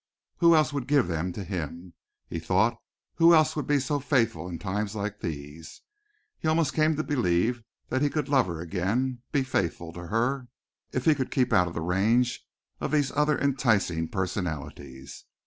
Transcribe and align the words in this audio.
Who 0.37 0.55
else 0.55 0.73
would 0.73 0.87
give 0.87 1.07
them 1.07 1.31
to 1.33 1.43
him, 1.43 1.93
he 2.27 2.39
thought; 2.39 2.75
who 3.17 3.35
else 3.35 3.55
would 3.55 3.67
be 3.67 3.79
so 3.79 3.99
faithful 3.99 4.49
in 4.49 4.57
times 4.57 4.95
like 4.95 5.19
these? 5.19 5.81
He 6.39 6.47
almost 6.47 6.73
came 6.73 6.95
to 6.95 7.03
believe 7.03 7.61
that 7.89 8.01
he 8.01 8.09
could 8.09 8.27
love 8.27 8.47
her 8.47 8.59
again, 8.61 9.21
be 9.31 9.43
faithful 9.43 9.93
to 9.93 10.07
her, 10.07 10.47
if 10.91 11.05
he 11.05 11.13
could 11.13 11.29
keep 11.29 11.53
out 11.53 11.67
of 11.67 11.75
the 11.75 11.81
range 11.81 12.43
of 12.79 12.89
these 12.91 13.11
other 13.11 13.37
enticing 13.37 14.07
personalities. 14.07 15.25